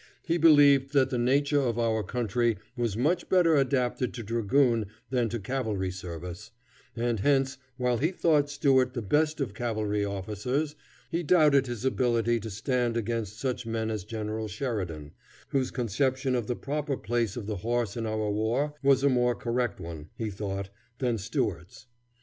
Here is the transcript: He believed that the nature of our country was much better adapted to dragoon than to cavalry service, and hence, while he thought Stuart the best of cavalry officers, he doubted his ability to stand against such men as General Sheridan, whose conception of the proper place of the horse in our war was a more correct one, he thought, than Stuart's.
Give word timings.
He 0.23 0.39
believed 0.39 0.93
that 0.93 1.11
the 1.11 1.19
nature 1.19 1.59
of 1.61 1.77
our 1.77 2.01
country 2.01 2.57
was 2.75 2.97
much 2.97 3.29
better 3.29 3.55
adapted 3.55 4.15
to 4.15 4.23
dragoon 4.23 4.87
than 5.11 5.29
to 5.29 5.37
cavalry 5.37 5.91
service, 5.91 6.49
and 6.95 7.19
hence, 7.19 7.59
while 7.77 7.97
he 7.99 8.09
thought 8.09 8.49
Stuart 8.49 8.95
the 8.95 9.03
best 9.03 9.39
of 9.39 9.53
cavalry 9.53 10.03
officers, 10.03 10.73
he 11.11 11.21
doubted 11.21 11.67
his 11.67 11.85
ability 11.85 12.39
to 12.39 12.49
stand 12.49 12.97
against 12.97 13.37
such 13.39 13.67
men 13.67 13.91
as 13.91 14.03
General 14.03 14.47
Sheridan, 14.47 15.11
whose 15.49 15.69
conception 15.69 16.33
of 16.33 16.47
the 16.47 16.55
proper 16.55 16.97
place 16.97 17.37
of 17.37 17.45
the 17.45 17.57
horse 17.57 17.95
in 17.95 18.07
our 18.07 18.31
war 18.31 18.73
was 18.81 19.03
a 19.03 19.07
more 19.09 19.35
correct 19.35 19.79
one, 19.79 20.09
he 20.15 20.31
thought, 20.31 20.71
than 20.97 21.19
Stuart's. 21.19 21.85